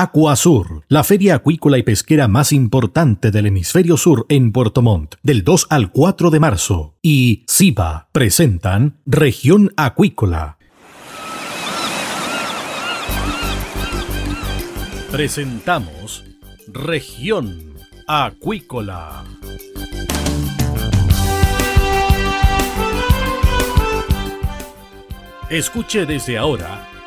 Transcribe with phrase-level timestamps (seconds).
[0.00, 5.42] Acuasur, la feria acuícola y pesquera más importante del hemisferio sur en Puerto Montt, del
[5.42, 6.94] 2 al 4 de marzo.
[7.02, 10.56] Y SIBA presentan Región Acuícola.
[15.10, 16.22] Presentamos
[16.68, 17.74] Región
[18.06, 19.24] Acuícola.
[25.50, 26.97] Escuche desde ahora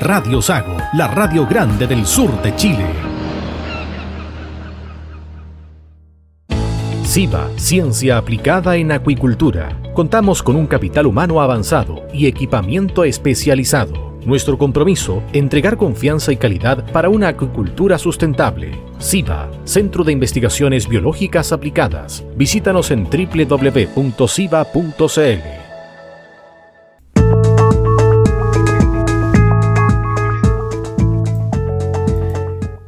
[0.00, 2.86] Radio Sago, la radio grande del sur de Chile.
[7.02, 9.78] SIBA, Ciencia Aplicada en Acuicultura.
[9.94, 14.16] Contamos con un capital humano avanzado y equipamiento especializado.
[14.24, 18.70] Nuestro compromiso, entregar confianza y calidad para una acuicultura sustentable.
[18.98, 22.24] SIBA, Centro de Investigaciones Biológicas Aplicadas.
[22.36, 23.98] Visítanos en www.siba.cl.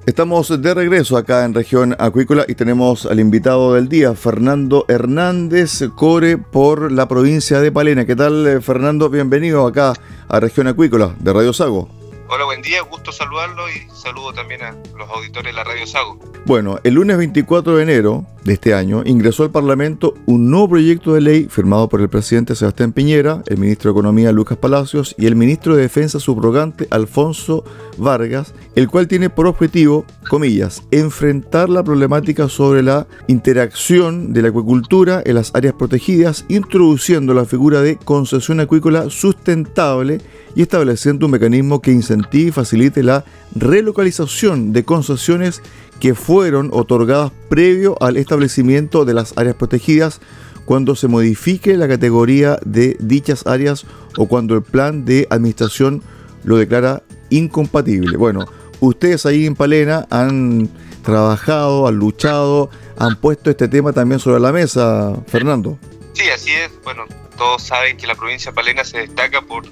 [0.06, 5.82] Estamos de regreso acá en región acuícola y tenemos al invitado del día, Fernando Hernández
[5.94, 8.06] Core por la provincia de Palena.
[8.06, 9.10] ¿Qué tal, eh, Fernando?
[9.10, 9.92] Bienvenido acá
[10.26, 11.99] a región acuícola de Radio Sago.
[12.32, 16.16] Hola, buen día, gusto saludarlo y saludo también a los auditores de la Radio Sago.
[16.46, 21.12] Bueno, el lunes 24 de enero de este año ingresó al Parlamento un nuevo proyecto
[21.12, 25.26] de ley firmado por el presidente Sebastián Piñera, el ministro de Economía Lucas Palacios y
[25.26, 27.64] el ministro de Defensa subrogante Alfonso
[27.98, 34.48] Vargas, el cual tiene por objetivo, comillas, enfrentar la problemática sobre la interacción de la
[34.50, 40.20] acuicultura en las áreas protegidas, introduciendo la figura de concesión acuícola sustentable
[40.54, 45.62] y estableciendo un mecanismo que incentive y facilite la relocalización de concesiones
[46.00, 50.20] que fueron otorgadas previo al establecimiento de las áreas protegidas
[50.64, 53.86] cuando se modifique la categoría de dichas áreas
[54.16, 56.02] o cuando el plan de administración
[56.44, 58.16] lo declara incompatible.
[58.16, 58.46] Bueno,
[58.80, 60.68] ustedes ahí en Palena han
[61.02, 65.78] trabajado, han luchado, han puesto este tema también sobre la mesa, Fernando.
[66.12, 66.70] Sí, así es.
[66.84, 67.04] Bueno,
[67.36, 69.64] todos saben que la provincia de Palena se destaca por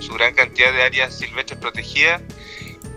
[0.00, 2.22] su gran cantidad de áreas silvestres protegidas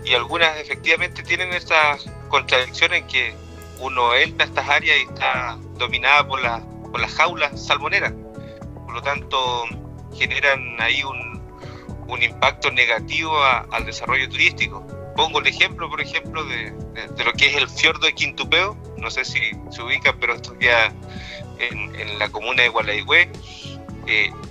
[0.04, 1.98] y algunas efectivamente tienen esta
[2.28, 3.34] contradicción en que
[3.80, 6.40] uno entra a estas áreas y está dominada por,
[6.90, 8.12] por las jaulas salmoneras.
[8.84, 9.64] Por lo tanto,
[10.16, 11.42] generan ahí un,
[12.08, 14.86] un impacto negativo al desarrollo turístico.
[15.16, 19.10] Pongo el ejemplo, por ejemplo, de, de, lo que es el fiordo de Quintupeo, no
[19.10, 20.92] sé si se ubica, pero esto queda
[21.58, 23.30] en, en la comuna de Gualaigüe.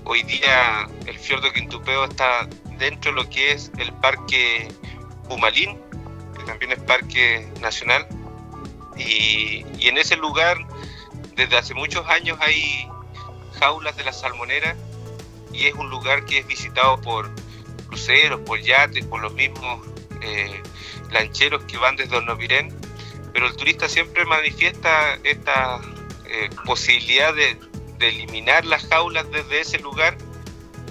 [0.03, 2.47] Hoy día el fiordo Quintupeo está
[2.79, 4.67] dentro de lo que es el parque
[5.29, 5.77] Pumalín,
[6.35, 8.07] que también es parque nacional,
[8.97, 10.57] y, en ese lugar
[11.35, 12.87] desde hace muchos años hay
[13.59, 14.75] jaulas de la salmonera
[15.51, 17.29] y es un lugar que es visitado por
[17.87, 19.85] cruceros, por yates, por los mismos
[20.21, 20.63] eh,
[21.11, 22.75] lancheros que van desde Ornovirén,
[23.33, 25.79] pero el turista siempre manifiesta esta
[26.25, 27.55] eh, posibilidad de,
[27.97, 30.17] de, eliminar las jaulas desde ese lugar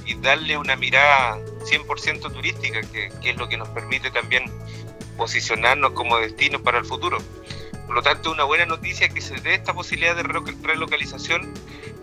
[0.04, 4.44] y darle una mirada 100% turística, que, que es lo que nos permite también
[5.16, 7.18] posicionarnos como destino para el futuro.
[7.86, 11.52] Por lo tanto, una buena noticia que se dé esta posibilidad de relocalización,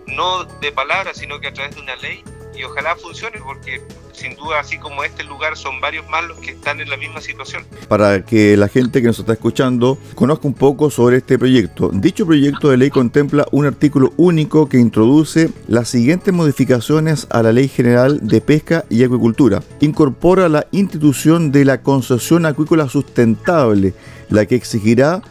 [0.06, 2.22] no de palabras, sino que a través de una ley,
[2.60, 3.80] y ojalá funcione, porque
[4.12, 7.20] sin duda, así como este lugar, son varios más los que están en la misma
[7.20, 7.64] situación.
[7.88, 11.90] Para que la gente que nos está escuchando conozca un poco sobre este proyecto.
[11.92, 17.52] Dicho proyecto de ley contempla un artículo único que introduce las siguientes modificaciones a la
[17.52, 19.62] Ley General de Pesca y Acuicultura.
[19.80, 23.94] Incorpora la institución de la concesión acuícola sustentable,
[24.28, 25.22] la que exigirá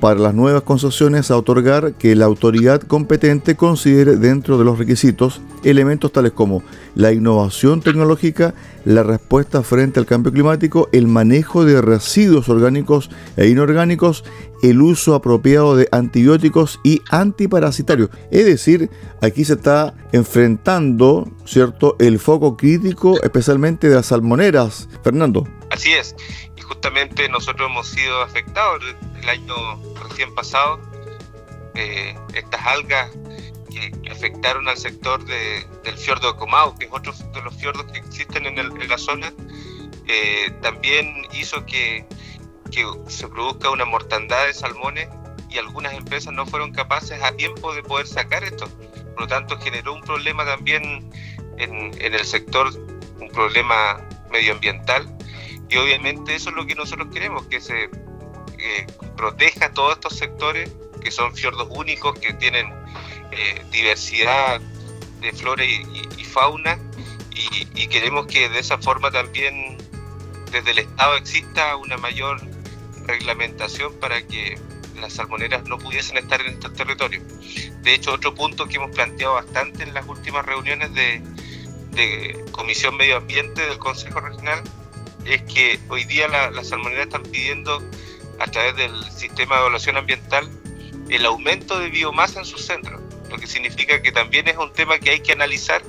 [0.00, 5.40] para las nuevas concesiones a otorgar que la autoridad competente considere dentro de los requisitos
[5.64, 6.62] elementos tales como
[6.94, 8.54] la innovación tecnológica,
[8.84, 14.24] la respuesta frente al cambio climático, el manejo de residuos orgánicos e inorgánicos,
[14.62, 18.10] el uso apropiado de antibióticos y antiparasitarios.
[18.30, 18.90] Es decir,
[19.20, 24.88] aquí se está enfrentando, ¿cierto?, el foco crítico especialmente de las salmoneras.
[25.02, 25.46] Fernando.
[25.70, 26.14] Así es
[26.64, 28.82] justamente nosotros hemos sido afectados
[29.20, 29.54] el año
[30.02, 30.80] recién pasado.
[31.74, 33.10] Eh, estas algas
[33.70, 37.98] que, afectaron al sector del fiordo de Comau, que es otro de los fiordos que
[37.98, 39.32] existen en, la zona,
[40.06, 42.06] eh, también hizo que,
[43.06, 45.08] se produzca una mortandad de salmones
[45.48, 48.66] y algunas empresas no fueron capaces a tiempo de poder sacar esto.
[49.12, 51.08] Por lo tanto, generó un problema también
[51.56, 52.72] en, en el sector,
[53.20, 54.00] un problema
[54.32, 55.13] medioambiental
[55.74, 57.90] y obviamente eso es lo que nosotros queremos, que se
[59.16, 60.70] proteja todos estos sectores
[61.02, 62.72] que son fiordos únicos, que tienen
[63.32, 64.60] eh, diversidad
[65.20, 66.78] de flora y, fauna,
[67.74, 69.78] y, queremos que de esa forma también
[70.50, 72.40] desde el Estado exista una mayor
[73.06, 74.58] reglamentación para que
[75.00, 77.22] las salmoneras no pudiesen estar en estos territorios.
[77.82, 83.16] De hecho, otro punto que hemos planteado bastante en las últimas reuniones de Comisión Medio
[83.16, 84.62] Ambiente del Consejo Regional
[85.24, 87.82] es que hoy día las salmoneras están pidiendo
[88.38, 90.50] a través del sistema de evaluación ambiental
[91.08, 93.00] el aumento de biomasa en sus centros,
[93.30, 95.82] lo que significa que también es un tema que hay que analizar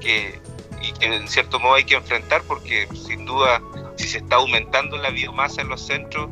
[0.00, 0.40] que,
[0.82, 3.62] y que en cierto modo hay que enfrentar porque sin duda
[3.96, 6.28] si se está aumentando la biomasa en los centros,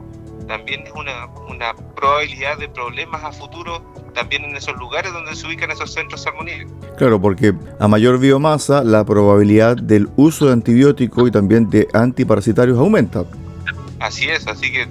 [0.46, 5.46] también es una, una probabilidad de problemas a futuro también en esos lugares donde se
[5.46, 6.72] ubican esos centros salmoníferos.
[6.96, 12.78] Claro, porque a mayor biomasa la probabilidad del uso de antibióticos y también de antiparasitarios
[12.78, 13.24] aumenta.
[14.00, 14.88] Así es, así que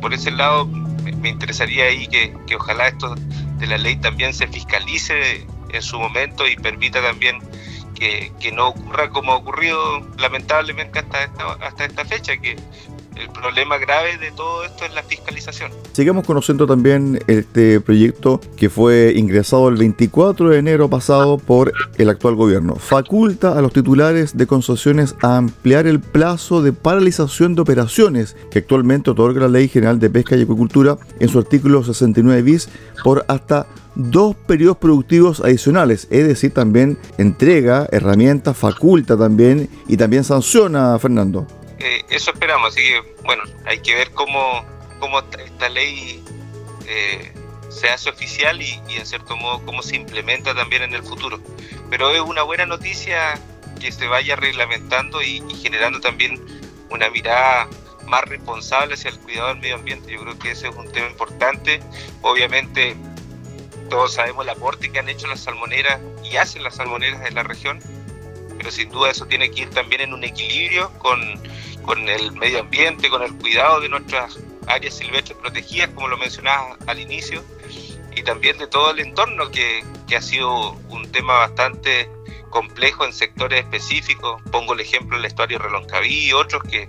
[0.00, 3.14] por ese lado me interesaría ahí que, que ojalá esto
[3.58, 7.38] de la ley también se fiscalice en su momento y permita también
[7.94, 12.56] que, que, no ocurra como ha ocurrido lamentablemente hasta esta, hasta esta fecha, que
[13.16, 15.70] el problema grave de todo esto es la fiscalización.
[15.92, 22.08] Sigamos conociendo también este proyecto que fue ingresado el 24 de enero pasado por el
[22.08, 22.76] actual gobierno.
[22.76, 28.60] Faculta a los titulares de concesiones a ampliar el plazo de paralización de operaciones que
[28.60, 32.68] actualmente otorga la Ley General de Pesca y Acuicultura en su artículo 69 bis
[33.02, 40.22] por hasta dos periodos productivos adicionales, es decir, también entrega herramientas, faculta también y también
[40.22, 41.46] sanciona, Fernando.
[41.78, 44.64] Eh, eso esperamos, así que bueno, hay que ver cómo,
[44.98, 46.24] cómo esta ley
[46.86, 47.32] eh,
[47.68, 51.40] se hace oficial y, en cierto modo cómo se implementa también en el futuro.
[51.90, 53.38] Pero es una buena noticia
[53.80, 56.40] que se vaya reglamentando y, generando también
[56.90, 57.68] una mirada
[58.06, 60.12] más responsable hacia el cuidado del medio ambiente.
[60.12, 61.80] Yo creo que ese es un tema importante.
[62.22, 62.96] Obviamente
[63.90, 67.42] todos sabemos el aporte que han hecho las salmoneras y hacen las salmoneras en la
[67.42, 67.80] región,
[68.70, 71.20] sin duda eso tiene que ir también en un equilibrio con
[71.86, 76.76] con el medio ambiente, con el cuidado de nuestras áreas silvestres protegidas, como lo mencionaba
[76.86, 77.42] al inicio,
[78.14, 82.10] y también de todo el entorno, que, que ha sido un tema bastante
[82.50, 84.42] complejo en sectores específicos.
[84.50, 86.88] Pongo el ejemplo del estuario Reloncaví y otros que,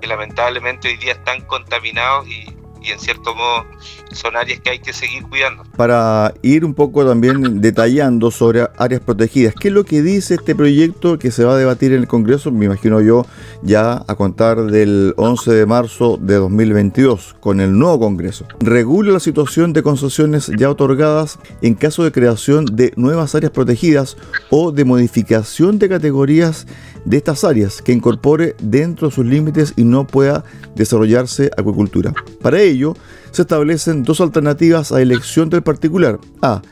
[0.00, 2.46] que lamentablemente hoy día están contaminados y,
[2.84, 3.64] y en cierto modo
[4.12, 5.64] son áreas que hay que seguir cuidando.
[5.76, 10.54] Para ir un poco también detallando sobre áreas protegidas, ¿qué es lo que dice este
[10.54, 12.50] proyecto que se va a debatir en el Congreso?
[12.50, 13.24] Me imagino yo
[13.62, 18.46] ya a contar del 11 de marzo de 2022 con el nuevo Congreso.
[18.60, 24.16] Regula la situación de concesiones ya otorgadas en caso de creación de nuevas áreas protegidas
[24.50, 26.66] o de modificación de categorías
[27.04, 30.44] de estas áreas que incorpore dentro de sus límites y no pueda
[30.74, 32.14] desarrollarse acuicultura.
[32.40, 32.94] Para ello,
[33.30, 36.18] se establecen dos alternativas a elección del particular.
[36.40, 36.62] A.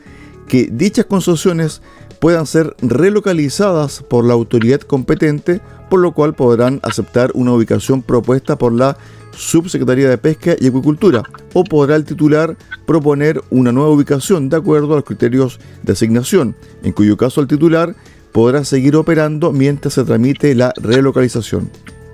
[0.47, 1.81] Que dichas concesiones
[2.19, 5.59] puedan ser relocalizadas por la autoridad competente,
[5.89, 8.97] por lo cual podrán aceptar una ubicación propuesta por la
[9.31, 11.23] Subsecretaría de Pesca y Acuicultura,
[11.53, 16.55] o podrá el titular proponer una nueva ubicación de acuerdo a los criterios de asignación,
[16.83, 17.95] en cuyo caso el titular
[18.31, 21.69] podrá seguir operando mientras se tramite la relocalización.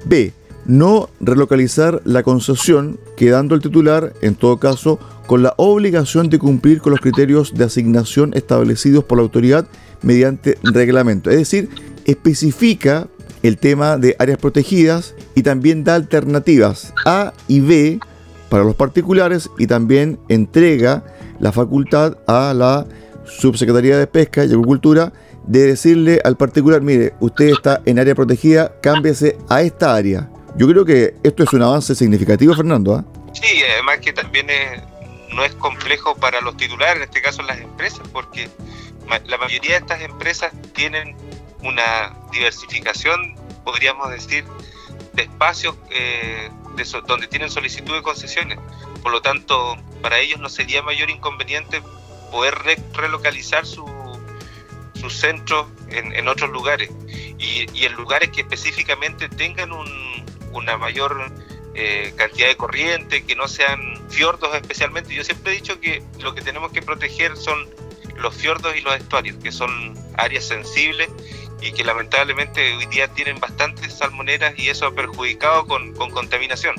[0.06, 0.34] B.
[0.66, 6.82] No relocalizar la concesión, quedando el titular, en todo caso, con la obligación de cumplir
[6.82, 9.68] con los criterios de asignación establecidos por la autoridad
[10.02, 11.30] mediante reglamento.
[11.30, 11.70] Es decir,
[12.06, 13.08] especifica
[13.44, 18.00] el tema de áreas protegidas y también da alternativas A y B
[18.50, 21.04] para los particulares y también entrega
[21.40, 22.88] la facultad a la
[23.26, 25.14] Subsecretaría de Pesca y Agricultura
[25.48, 30.30] de decirle al particular, mire, usted está en área protegida, cámbiese a esta área.
[30.56, 32.96] Yo creo que esto es un avance significativo, Fernando.
[32.96, 33.06] ¿ah?
[33.34, 34.48] Sí, además que también
[35.34, 38.50] no es complejo para los titulares, en este caso las empresas, porque
[39.26, 41.16] la mayoría de estas empresas tienen
[41.64, 44.44] una diversificación, podríamos decir,
[45.14, 46.50] de espacios eh,
[47.08, 48.60] donde tienen solicitud de concesiones.
[49.02, 51.82] Por lo tanto, para ellos no sería mayor inconveniente
[52.32, 52.56] poder
[52.94, 53.86] relocalizar su,
[55.00, 59.72] sus centros en, otros lugares y, en lugares que específicamente tengan
[60.52, 61.32] una mayor
[61.76, 65.14] eh, cantidad de corriente, que no sean fiordos especialmente.
[65.14, 67.70] Yo siempre he dicho que lo que tenemos que proteger son
[68.18, 71.08] los fiordos y los estuarios, que son áreas sensibles
[71.62, 76.76] y que lamentablemente hoy día tienen bastantes salmoneras y eso ha perjudicado con, contaminación.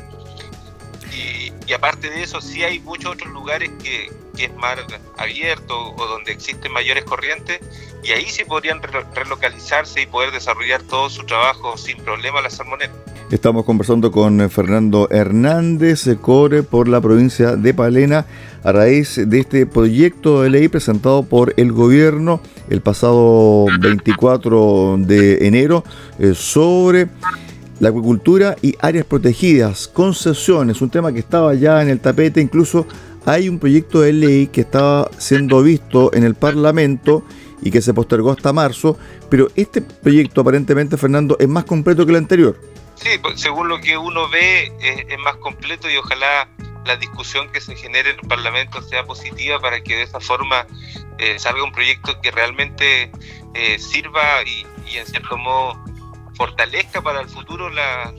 [1.12, 4.78] Y, aparte de eso, sí hay muchos otros lugares que, que es mar
[5.16, 7.59] abierto o donde existen mayores corrientes
[8.04, 8.80] y ahí sí podrían
[9.14, 12.95] relocalizarse y poder desarrollar todo su trabajo sin problema las salmoneras.
[13.33, 18.26] Estamos conversando con eh, Fernando Hernández, eh, Core, por la provincia de Palena,
[18.62, 22.40] a raíz de este proyecto de ley presentado por el gobierno
[22.71, 25.85] el pasado 24 de enero
[26.18, 27.09] eh, sobre
[27.80, 32.87] la acuicultura y áreas protegidas, concesiones, un tema que estaba ya en el tapete, incluso
[33.26, 37.25] hay un proyecto de ley que estaba siendo visto en el Parlamento
[37.60, 38.98] y que se postergó hasta marzo,
[39.30, 42.58] pero este proyecto aparentemente, Fernando, es más completo que el anterior.
[42.96, 46.48] Sí, pues, según lo que uno ve, es, más completo y ojalá
[46.84, 50.66] la discusión que se genere en el Parlamento sea positiva para que de esa forma
[51.18, 53.10] eh, salga un proyecto que realmente
[53.54, 55.78] eh, sirva y, en cierto modo
[56.34, 58.14] fortalezca para el futuro la,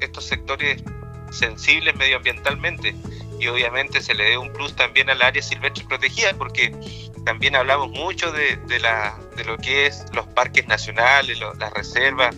[0.00, 0.82] estos sectores
[1.30, 2.94] sensibles medioambientalmente
[3.38, 6.74] y obviamente se le dé un plus también al área silvestre protegida porque
[7.24, 12.34] también hablamos mucho de, de lo que es los parques nacionales, las reservas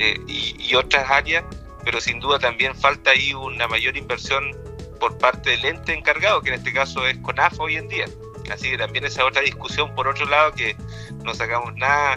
[0.00, 1.44] eh, y, otras áreas,
[1.84, 4.56] pero sin duda también falta ahí una mayor inversión
[5.00, 8.04] por parte del ente encargado, que en este caso es CONAF hoy en día.
[8.52, 10.76] Así que también esa otra discusión, por otro lado, que
[11.24, 12.16] no sacamos nada,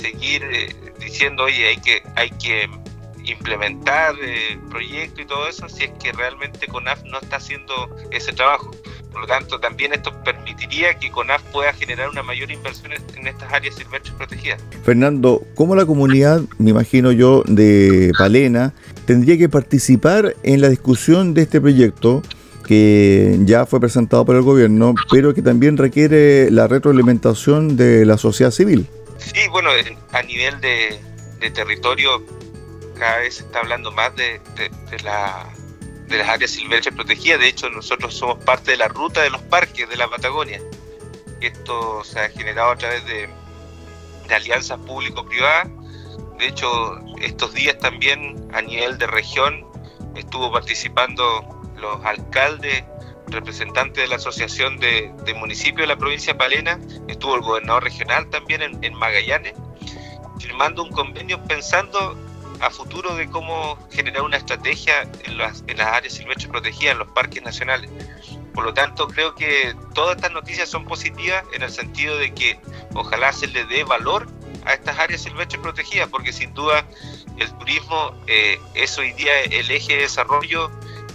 [0.00, 2.68] seguir eh, diciendo, oye, hay que, hay que
[3.24, 7.74] implementar eh, proyectos y todo eso, si es que realmente CONAF no está haciendo
[8.10, 8.70] ese trabajo.
[9.12, 13.52] Por lo tanto, también esto permitiría que CONAF pueda generar una mayor inversión en estas
[13.52, 14.60] áreas silvestres protegidas.
[14.82, 18.74] Fernando, ¿cómo la comunidad, me imagino yo, de Palena,
[19.06, 22.22] tendría que participar en la discusión de este proyecto?
[22.64, 28.16] que ya fue presentado por el gobierno, pero que también requiere la retroalimentación de la
[28.16, 28.86] sociedad civil.
[29.18, 29.70] Sí, bueno,
[30.12, 30.98] a nivel de,
[31.50, 32.24] territorio
[32.98, 35.48] cada vez se está hablando más de, de la
[36.06, 37.40] de las áreas silvestres protegidas.
[37.40, 40.60] De hecho, nosotros somos parte de la ruta de los parques de la Patagonia.
[41.40, 43.28] Esto se ha generado a través de,
[44.34, 45.68] alianzas público-privadas.
[46.38, 49.66] De hecho, estos días también a nivel de región
[50.14, 51.44] estuvo participando
[51.76, 52.84] los alcaldes,
[53.26, 58.28] representantes de la Asociación de, Municipios de la provincia de Palena, estuvo el gobernador regional
[58.30, 59.54] también en, en Magallanes,
[60.38, 62.16] firmando un convenio pensando
[62.64, 67.42] a futuro de cómo generar una estrategia en las, áreas silvestres protegidas, en los parques
[67.42, 67.90] nacionales.
[68.54, 72.58] Por lo tanto, creo que todas estas noticias son positivas en el sentido de que
[72.94, 74.28] ojalá se le dé valor
[74.64, 76.86] a estas áreas silvestres protegidas, porque sin duda
[77.38, 80.70] el turismo eh, es hoy día el eje de desarrollo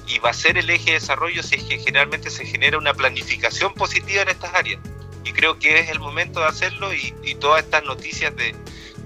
[0.05, 2.93] y va a ser el eje de desarrollo si es que generalmente se genera una
[2.93, 4.81] planificación positiva en estas áreas.
[5.23, 8.55] Y creo que es el momento de hacerlo y, y todas estas noticias de,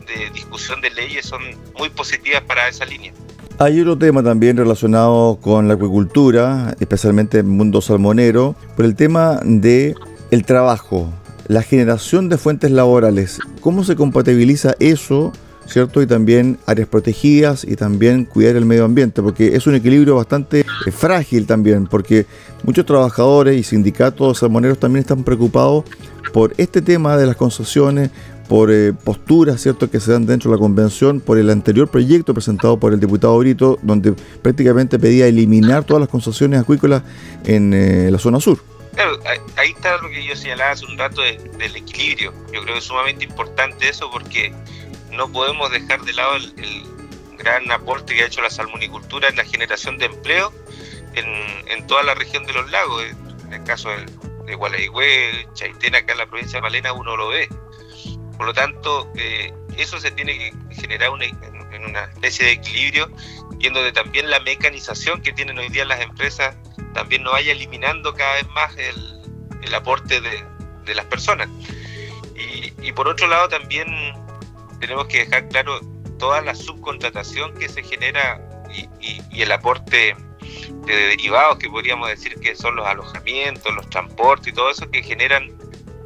[0.05, 1.41] de discusión de leyes son
[1.77, 3.13] muy positivas para esa línea.
[3.59, 9.39] Hay otro tema también relacionado con la acuicultura, especialmente el mundo salmonero, por el tema
[9.43, 9.95] de
[10.41, 11.13] trabajo,
[11.47, 13.37] la generación de fuentes laborales.
[13.61, 15.31] ¿Cómo se compatibiliza eso,
[15.67, 16.01] cierto?
[16.01, 20.61] Y también áreas protegidas y también cuidar el medio ambiente, porque es un equilibrio bastante
[20.61, 22.25] eh, frágil también, porque
[22.63, 25.85] muchos trabajadores y sindicatos salmoneros también están preocupados
[26.33, 28.09] por este tema de las concesiones,
[28.53, 29.89] por eh, posturas ¿cierto?
[29.89, 33.35] que se dan dentro de la convención, por el anterior proyecto presentado por el diputado
[33.39, 34.11] Brito, donde
[34.43, 37.01] prácticamente pedía eliminar todas las concesiones acuícolas
[37.45, 38.63] en eh, la zona sur.
[38.93, 39.17] Claro,
[39.57, 42.31] ahí está lo que yo señalaba hace un rato del equilibrio.
[42.53, 44.53] Yo creo que es sumamente importante eso porque
[45.09, 46.83] no podemos dejar de lado el,
[47.39, 50.53] gran aporte que ha hecho la salmonicultura en la generación de empleo
[51.15, 53.03] en, toda la región de los lagos.
[53.47, 54.05] En el caso de,
[54.45, 57.49] de Chaitén, acá en la provincia de Malena, uno lo ve.
[58.37, 63.09] Por lo tanto, eh, eso se tiene que generar en, una especie de equilibrio,
[63.57, 66.55] viendo de también la mecanización que tienen hoy día las empresas
[66.93, 71.49] también no vaya eliminando cada vez más el, aporte de, las personas.
[72.81, 73.87] Y, por otro lado también
[74.79, 75.79] tenemos que dejar claro
[76.19, 78.39] toda la subcontratación que se genera
[79.01, 80.15] y, el aporte
[80.85, 85.51] derivados que podríamos decir que son los alojamientos, los transportes y todo eso que generan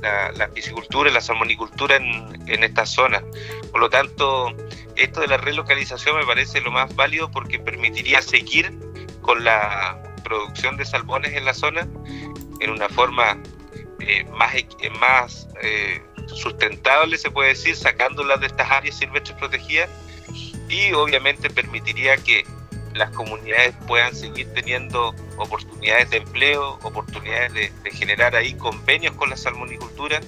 [0.01, 3.21] la, piscicultura y la salmonicultura en, en esta zona.
[3.71, 4.55] Por lo tanto,
[4.95, 8.71] esto de la relocalización me parece lo más válido porque permitiría seguir
[9.21, 11.87] con la producción de salmones en la zona
[12.59, 13.37] en una forma
[13.99, 14.53] eh, más,
[14.99, 19.89] más eh, sustentable, se puede decir, sacándolas de estas áreas silvestres protegidas
[20.69, 22.45] y obviamente permitiría que
[22.93, 29.37] las comunidades puedan seguir teniendo oportunidades de empleo, oportunidades de, generar ahí convenios con la
[29.37, 30.21] salmonicultura.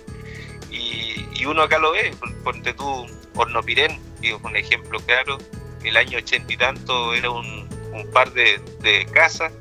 [0.71, 2.13] Y, uno acá lo ve,
[2.43, 5.39] ponte tú, Hornopirén, digo, un ejemplo claro,
[5.83, 7.67] el año ochenta y tanto era un,
[8.13, 9.51] par de, de, casas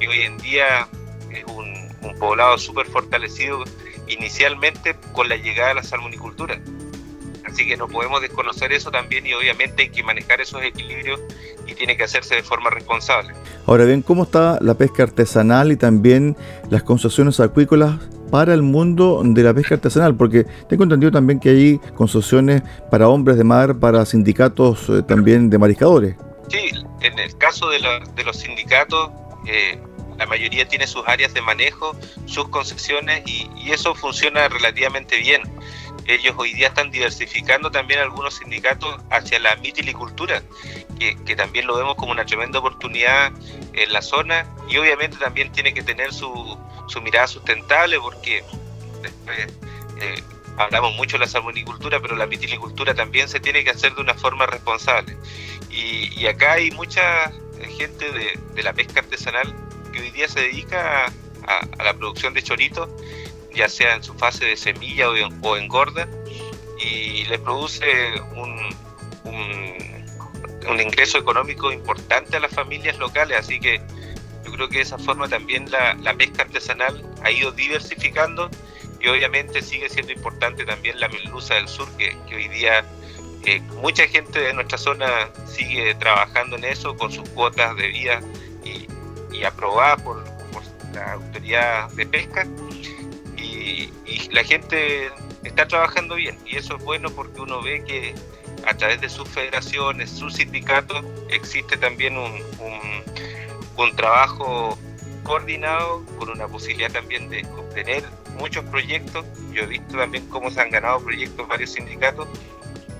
[0.00, 0.88] y hoy en día
[1.30, 3.64] es un, un poblado súper fortalecido
[4.06, 6.58] inicialmente con la llegada de la salmonicultura.
[7.44, 11.20] Así que no podemos desconocer eso también y obviamente hay que manejar esos equilibrios
[11.66, 13.34] y tiene que hacerse de forma responsable.
[13.66, 16.36] Ahora bien, ¿cómo está la pesca artesanal y también
[16.68, 17.98] las concesiones acuícolas
[18.30, 20.14] para el mundo de la pesca artesanal?
[20.14, 25.48] Porque tengo entendido también que hay concesiones para hombres de mar, para sindicatos eh, también
[25.48, 26.14] de mariscadores.
[26.48, 27.78] Sí, en el caso de,
[28.24, 29.10] los sindicatos,
[29.46, 29.78] eh,
[30.18, 35.40] la mayoría tiene sus áreas de manejo, sus concesiones y, y eso funciona relativamente bien
[36.06, 40.42] ellos hoy día están diversificando también algunos sindicatos hacia la mitilicultura,
[40.98, 43.32] que, también lo vemos como una tremenda oportunidad
[43.72, 46.58] en la zona y obviamente también tiene que tener su,
[47.02, 48.44] mirada sustentable porque
[49.02, 49.48] después
[50.00, 50.22] eh,
[50.56, 54.14] hablamos mucho de la salmonicultura, pero la mitilicultura también se tiene que hacer de una
[54.14, 55.16] forma responsable.
[55.70, 57.30] Y, acá hay mucha
[57.76, 58.06] gente
[58.54, 59.52] de, la pesca artesanal
[59.92, 61.06] que hoy día se dedica
[61.46, 62.88] a la producción de choritos
[63.54, 66.08] ya sea en su fase de semilla o, engorda,
[66.78, 67.86] y le produce
[68.34, 68.74] un,
[69.24, 73.38] un, ingreso económico importante a las familias locales.
[73.38, 73.80] Así que
[74.44, 78.50] yo creo que de esa forma también la, la pesca artesanal ha ido diversificando
[79.00, 82.84] y obviamente sigue siendo importante también la merluza del sur, que, que hoy día
[83.46, 88.20] eh, mucha gente de nuestra zona sigue trabajando en eso con sus cuotas de vida
[88.64, 88.88] y,
[89.30, 90.62] y aprobada por, por,
[90.94, 92.46] la autoridad de pesca
[93.64, 93.92] y,
[94.30, 95.10] la gente
[95.44, 98.14] está trabajando bien y eso es bueno porque uno ve que
[98.66, 102.32] a través de sus federaciones, sus sindicatos, existe también un,
[103.76, 104.76] un, trabajo
[105.22, 108.02] coordinado con una posibilidad también de obtener
[108.38, 109.24] muchos proyectos.
[109.52, 112.28] Yo he visto también cómo se han ganado proyectos varios sindicatos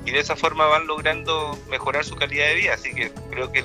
[0.05, 2.75] y de esa forma van logrando mejorar su calidad de vida.
[2.75, 3.65] Así que creo que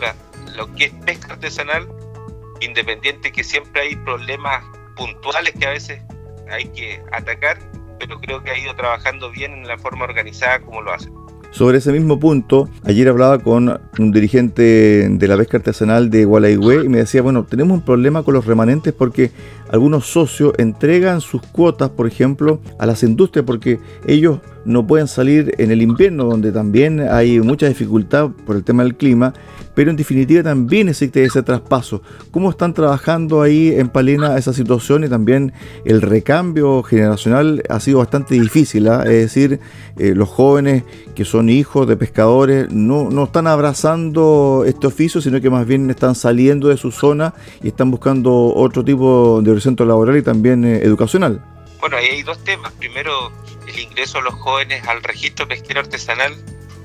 [0.55, 1.87] lo que es pesca artesanal,
[2.61, 4.63] independiente que siempre hay problemas
[4.95, 6.01] puntuales que a veces
[6.51, 7.57] hay que atacar,
[7.99, 11.09] pero creo que ha ido trabajando bien en la forma organizada como lo hace.
[11.51, 16.85] Sobre ese mismo punto, ayer hablaba con un dirigente de la pesca artesanal de Gualaigüe
[16.85, 19.31] y me decía, bueno, tenemos un problema con los remanentes porque
[19.71, 25.55] algunos socios entregan sus cuotas, por ejemplo, a las industrias porque ellos no pueden salir
[25.57, 29.33] en el invierno, donde también hay mucha dificultad por el tema del clima,
[29.73, 32.03] pero en definitiva también existe ese traspaso.
[32.29, 35.53] ¿Cómo están trabajando ahí en Palena esa situación y también
[35.85, 38.87] el recambio generacional ha sido bastante difícil?
[38.89, 39.03] ¿ah?
[39.05, 39.59] Es decir,
[39.97, 40.83] eh, los jóvenes
[41.15, 45.89] que son hijos de pescadores no, no están abrazando este oficio, sino que más bien
[45.89, 50.63] están saliendo de su zona y están buscando otro tipo de horizonte laboral y también
[50.63, 51.41] eh, educacional.
[51.79, 52.71] Bueno, ahí hay dos temas.
[52.73, 53.31] Primero,
[53.67, 56.35] el ingreso de los jóvenes al registro pesquero artesanal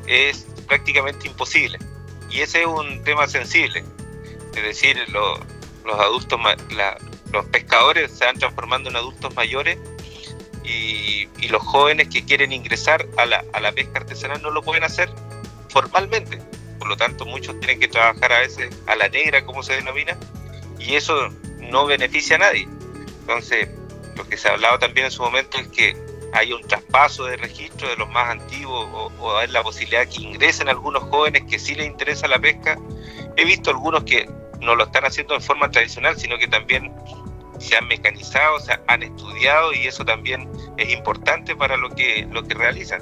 [0.07, 1.79] es prácticamente imposible.
[2.31, 3.85] Y ese es un tema sensible.
[4.55, 5.41] Es decir, los
[5.99, 6.41] adultos,
[7.33, 9.79] los pescadores se van transformando en adultos mayores
[10.65, 15.11] y, los jóvenes que quieren ingresar la, a la pesca artesanal no lo pueden hacer
[15.69, 16.41] formalmente.
[16.79, 20.17] Por lo tanto, muchos tienen que trabajar a veces a la negra, como se denomina,
[20.79, 21.29] y eso
[21.59, 22.67] no beneficia a nadie.
[23.21, 23.69] Entonces,
[24.17, 25.97] lo que se ha hablado también en su momento es que
[26.33, 30.69] hay un traspaso de registro de los más antiguos o, hay la posibilidad que ingresen
[30.69, 32.77] algunos jóvenes que sí les interesa la pesca.
[33.37, 34.29] He visto algunos que
[34.61, 36.93] no lo están haciendo en forma tradicional, sino que también
[37.59, 42.43] se han mecanizado, se han estudiado y eso también es importante para lo que, lo
[42.43, 43.01] que realizan.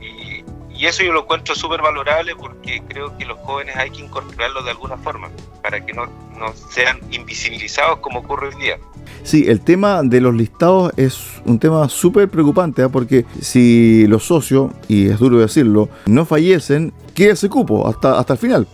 [0.00, 4.02] Y, y eso yo lo encuentro súper valorable porque creo que los jóvenes hay que
[4.02, 5.30] incorporarlos de alguna forma
[5.62, 8.78] para que no, no sean invisibilizados como ocurre hoy día.
[9.22, 12.88] Sí, el tema de los listados es un tema súper preocupante, ¿eh?
[12.88, 18.34] porque si los socios, y es duro decirlo, no fallecen, queda ese cupo hasta, hasta
[18.34, 18.68] el final.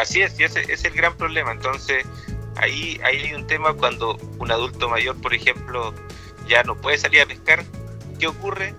[0.00, 1.52] Así es, y ese es el gran problema.
[1.52, 2.04] Entonces,
[2.56, 5.94] ahí, ahí hay un tema cuando un adulto mayor, por ejemplo,
[6.48, 7.64] ya no puede salir a pescar,
[8.18, 8.74] ¿qué ocurre?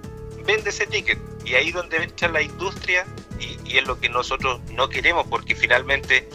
[0.46, 1.18] Vende ese ticket.
[1.46, 3.06] Y ahí donde entra la industria,
[3.40, 6.30] y, y es lo que nosotros no queremos, porque finalmente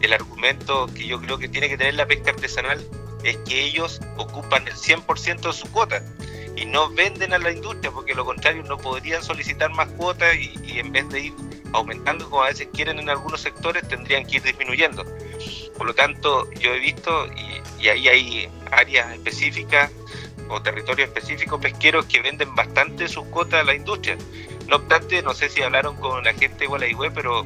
[0.00, 2.84] el argumento que yo creo que tiene que tener la pesca artesanal
[3.24, 6.02] es que ellos ocupan el 100% de su cuota
[6.56, 10.78] y no venden a la industria, porque lo contrario no podrían solicitar más cuotas y,
[10.78, 11.34] en vez de ir
[11.72, 15.04] aumentando como a veces quieren en algunos sectores, tendrían que ir disminuyendo.
[15.76, 17.26] Por lo tanto, yo he visto,
[17.80, 19.90] y, ahí hay áreas específicas
[20.48, 24.16] o territorios específicos pesqueros que venden bastante sus cuotas a la industria.
[24.68, 27.44] No obstante, no sé si hablaron con la gente de Gualeguay, pero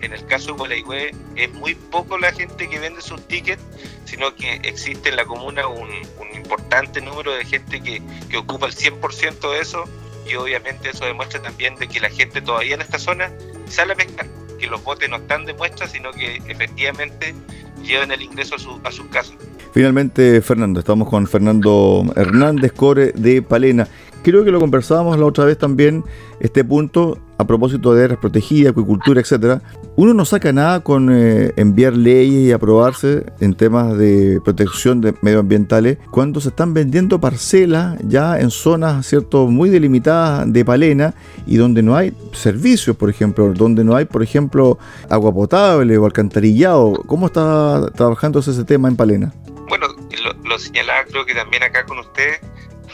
[0.00, 3.62] en el caso de Gualeguay es muy poco la gente que vende sus tickets,
[4.04, 5.88] sino que existe en la comuna un,
[6.34, 9.84] importante número de gente que, que ocupa el 100% de eso
[10.28, 13.32] y obviamente eso demuestra también de que la gente todavía en esta zona
[13.68, 14.26] sale a pescar,
[14.58, 17.34] que los botes no están de muestra, sino que efectivamente
[17.82, 19.36] llevan el ingreso a, su, a sus casas.
[19.72, 23.86] Finalmente, Fernando, estamos con Fernando Hernández Core de Palena.
[24.26, 26.02] Creo que lo conversábamos la otra vez también,
[26.40, 29.62] este punto, a propósito de áreas protegidas, acuicultura, etcétera.
[29.94, 35.14] Uno no saca nada con eh, enviar leyes y aprobarse en temas de protección de
[35.22, 41.14] medioambientales cuando se están vendiendo parcelas ya en zonas cierto muy delimitadas de Palena
[41.46, 44.76] y donde no hay servicios, por ejemplo, donde no hay, por ejemplo,
[45.08, 46.94] agua potable o alcantarillado.
[47.06, 49.32] ¿Cómo está trabajando ese tema en Palena?
[49.68, 49.86] Bueno,
[50.24, 52.40] lo, lo señalaba creo que también acá con usted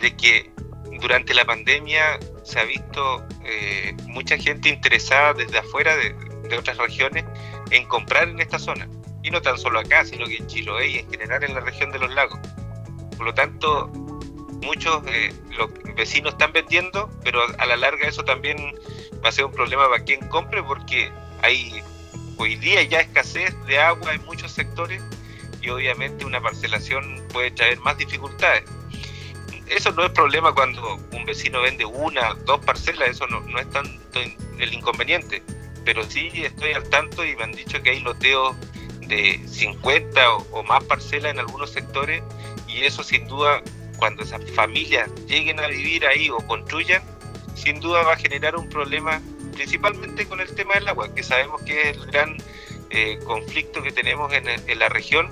[0.03, 0.53] de que
[1.03, 7.25] durante la pandemia se ha visto eh, mucha gente interesada desde afuera de, otras regiones
[7.71, 8.87] en comprar en esta zona.
[9.23, 11.91] Y no tan solo acá, sino que en Chiloé y en general en la región
[11.91, 12.39] de los lagos.
[13.17, 13.89] Por lo tanto,
[14.63, 18.59] muchos eh, los vecinos están vendiendo, pero a la larga eso también
[19.25, 21.11] va a ser un problema para quien compre porque
[21.41, 21.83] hay
[22.37, 25.03] hoy día ya escasez de agua en muchos sectores
[25.63, 28.65] y obviamente una parcelación puede traer más dificultades
[29.69, 33.69] eso no es problema cuando un vecino vende una, dos parcelas, eso no, no es
[33.71, 34.21] tanto
[34.59, 35.43] el inconveniente.
[35.85, 38.57] Pero sí estoy al tanto y me han dicho que hay loteos
[39.07, 42.23] de 50 o, más parcelas en algunos sectores
[42.69, 43.63] y eso sin duda,
[43.99, 47.03] cuando esas familias lleguen a vivir ahí o construyan,
[47.55, 49.21] sin duda va a generar un problema
[49.55, 52.37] principalmente con el tema del agua, que sabemos que es el gran
[52.91, 55.29] eh, conflicto que tenemos en, en, la región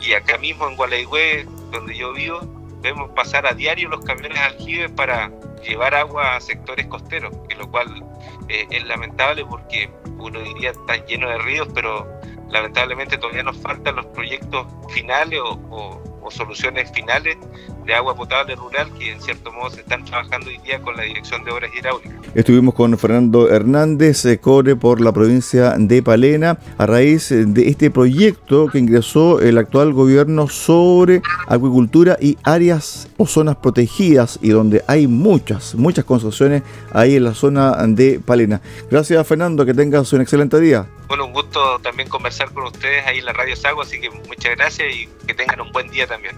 [0.00, 2.40] y acá mismo en Gualeguay, donde yo vivo,
[2.84, 5.32] vemos pasar a diario los camiones aljibes para
[5.66, 8.04] llevar agua a sectores costeros, que lo cual
[8.48, 12.06] eh, es lamentable porque uno diría está lleno de ríos, pero
[12.50, 17.36] lamentablemente todavía nos faltan los proyectos finales o, soluciones finales
[17.84, 21.02] de agua potable rural que en cierto modo se están trabajando hoy día con la
[21.02, 22.12] Dirección de Obras Hidráulicas.
[22.34, 27.90] Estuvimos con Fernando Hernández, eh, core por la provincia de Palena, a raíz de este
[27.90, 34.82] proyecto que ingresó el actual gobierno sobre acuicultura y áreas o zonas protegidas y donde
[34.86, 38.60] hay muchas, muchas concesiones ahí en la zona de Palena.
[38.90, 40.86] Gracias Fernando, que tengas un excelente día.
[41.08, 44.56] Bueno, un gusto también conversar con ustedes ahí en la Radio Sago, así que muchas
[44.56, 46.34] gracias y que tengan un buen día también.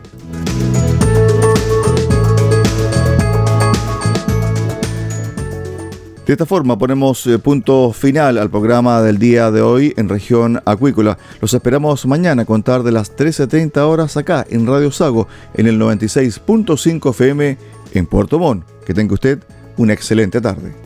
[6.27, 10.61] De esta forma ponemos eh, punto final al programa del día de hoy en región
[10.65, 11.19] acuícola.
[11.41, 15.79] Los esperamos mañana a contar de las 13.30 horas acá en Radio Sago en el
[15.79, 17.57] 96.5 FM
[17.95, 18.65] en Puerto Montt.
[18.85, 19.39] Que tenga usted
[19.77, 20.86] una excelente tarde.